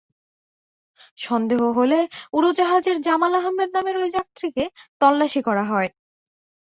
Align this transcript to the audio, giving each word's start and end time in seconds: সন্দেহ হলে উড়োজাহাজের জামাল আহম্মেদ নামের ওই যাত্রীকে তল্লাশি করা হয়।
সন্দেহ 1.17 1.61
হলে 1.77 1.99
উড়োজাহাজের 2.33 2.97
জামাল 3.01 3.33
আহম্মেদ 3.39 3.69
নামের 3.75 3.95
ওই 3.97 4.09
যাত্রীকে 4.15 4.63
তল্লাশি 5.01 5.41
করা 5.47 5.63
হয়। 5.71 5.89